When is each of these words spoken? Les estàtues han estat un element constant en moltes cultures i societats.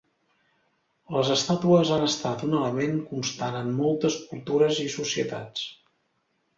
Les 1.15 1.29
estàtues 1.35 1.91
han 1.99 2.07
estat 2.07 2.47
un 2.49 2.57
element 2.61 2.99
constant 3.13 3.61
en 3.63 3.73
moltes 3.85 4.19
cultures 4.33 4.85
i 4.89 4.91
societats. 4.99 5.73